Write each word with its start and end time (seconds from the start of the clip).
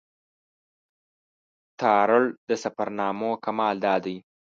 تارړ 1.79 2.23
د 2.49 2.51
سفرنامو 2.63 3.29
کمال 3.45 3.75
دا 3.85 3.95
دی. 4.05 4.17